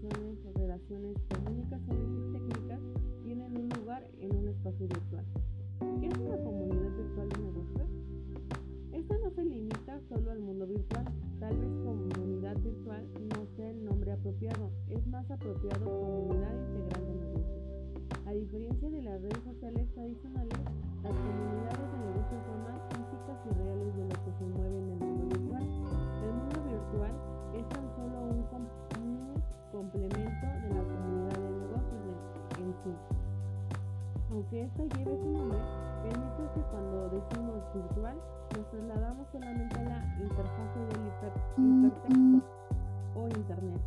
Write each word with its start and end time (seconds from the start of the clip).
conversaciones 0.00 0.54
relaciones 0.54 1.16
comunicaciones 1.28 2.08
y 2.08 2.32
técnicas 2.32 2.80
tienen 3.24 3.56
un 3.56 3.68
lugar 3.68 4.08
en 4.18 4.34
un 4.34 4.48
espacio 4.48 4.88
virtual. 4.88 5.24
¿Qué 6.00 6.06
es 6.06 6.18
una 6.18 6.36
comunidad 6.36 6.90
virtual 6.96 7.28
de 7.28 7.38
negocios? 7.38 7.88
Esta 8.92 9.18
no 9.18 9.30
se 9.30 9.44
limita 9.44 10.00
solo 10.08 10.30
al 10.30 10.40
mundo 10.40 10.66
virtual, 10.66 11.04
tal 11.40 11.56
vez 11.56 11.70
comunidad 11.84 12.56
virtual 12.58 13.06
no 13.34 13.46
sea 13.56 13.70
el 13.70 13.84
nombre 13.84 14.12
apropiado, 14.12 14.70
es 14.88 15.06
más 15.08 15.30
apropiado 15.30 15.84
comunidad 15.84 16.54
integral 16.54 17.06
de 17.06 17.14
negocios. 17.14 17.62
A 18.26 18.32
diferencia 18.32 18.90
de 18.90 19.02
las 19.02 19.20
redes 19.20 19.44
sociales 19.44 19.88
tradicionales, 19.92 20.58
las 21.02 21.12
comunidades 21.12 21.81
Aunque 34.32 34.62
esta 34.62 34.82
lleve 34.96 35.14
su 35.14 35.28
nombre, 35.28 35.58
el 36.08 36.18
mito 36.18 36.42
es 36.42 36.50
que 36.52 36.62
cuando 36.70 37.10
decimos 37.10 37.60
virtual 37.74 38.16
nos 38.56 38.70
trasladamos 38.70 39.26
solamente 39.30 39.76
a 39.76 39.84
la 39.84 39.98
interfase 40.16 40.78
del 40.88 41.06
hipertexto 41.06 42.40
o 43.14 43.28
internet. 43.28 43.80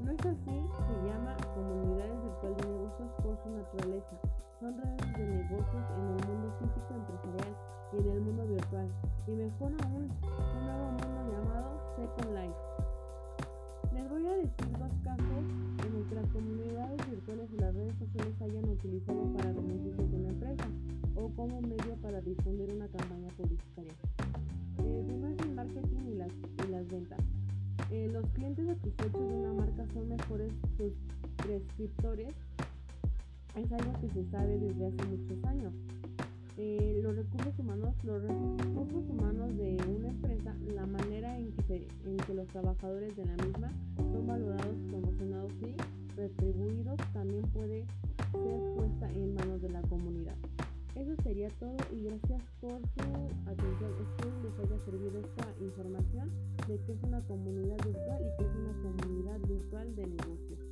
No 0.00 0.10
es 0.12 0.20
así, 0.20 0.56
se 0.88 0.96
llama 1.04 1.36
comunidades 1.54 2.16
virtual 2.24 2.56
de 2.56 2.68
negocios 2.72 3.10
por 3.20 3.36
su 3.44 3.50
naturaleza. 3.50 4.16
Son 4.58 4.72
redes 4.72 5.12
de 5.18 5.26
negocios 5.36 5.84
en 5.92 6.04
el 6.08 6.28
mundo 6.32 6.48
físico 6.60 6.94
empresarial 6.96 7.54
y 7.92 7.96
en 8.00 8.08
el 8.08 8.20
mundo 8.22 8.46
virtual. 8.46 8.88
Y 9.26 9.32
mejor 9.32 9.72
aún, 9.84 10.08
un 10.24 10.64
nuevo 10.64 10.86
mundo 10.96 11.20
llamado 11.28 11.76
Second 11.96 12.32
Life. 12.32 12.89
Sociales 18.12 18.40
hayan 18.42 18.68
utilizado 18.68 19.32
para 19.36 19.52
beneficios 19.52 20.10
de 20.10 20.16
una 20.16 20.28
empresa 20.30 20.64
o 21.14 21.28
como 21.30 21.60
medio 21.62 21.96
para 22.02 22.20
difundir 22.20 22.70
una 22.74 22.88
campaña 22.88 23.28
publicitaria. 23.36 23.92
El 24.78 25.04
primero 25.06 25.34
es 25.34 25.46
el 25.46 25.54
marketing 25.54 26.00
y 26.06 26.14
las, 26.16 26.32
y 26.66 26.70
las 26.70 26.88
ventas. 26.88 27.20
Eh, 27.90 28.08
los 28.12 28.26
clientes 28.30 28.66
satisfechos 28.66 29.28
de 29.28 29.34
una 29.34 29.52
marca 29.52 29.84
son 29.92 30.08
mejores 30.08 30.52
prescriptores. 31.36 32.34
Es 33.56 33.72
algo 33.72 33.92
que 34.00 34.08
se 34.08 34.30
sabe 34.30 34.58
desde 34.58 34.86
hace 34.86 35.04
muchos 35.08 35.44
años. 35.44 35.72
Eh, 36.56 37.00
los 37.02 37.16
recursos 37.16 37.58
humanos, 37.58 37.94
los 38.04 38.22
recursos 38.22 39.08
humanos 39.08 39.56
de 39.56 39.76
una 39.88 40.08
empresa, 40.08 40.54
la 40.74 40.86
manera 40.86 41.38
en 41.38 41.52
que, 41.66 41.88
en 42.04 42.16
que 42.16 42.34
los 42.34 42.46
trabajadores 42.48 43.16
de 43.16 43.24
la 43.24 43.36
misma 43.36 43.72
son 43.96 44.26
valorados, 44.26 44.76
promocionados 44.88 45.52
todo 51.58 51.76
y 51.92 52.04
gracias 52.04 52.42
por 52.60 52.80
su 52.80 53.00
atención. 53.46 53.92
Espero 54.00 54.42
les 54.42 54.58
haya 54.58 54.84
servido 54.84 55.20
esta 55.20 55.46
información 55.60 56.30
de 56.68 56.78
que 56.84 56.92
es 56.92 57.02
una 57.02 57.20
comunidad 57.22 57.76
virtual 57.84 58.22
y 58.22 58.36
que 58.36 58.48
es 58.48 58.54
una 58.56 58.82
comunidad 58.82 59.38
virtual 59.40 59.96
de 59.96 60.06
negocios. 60.06 60.69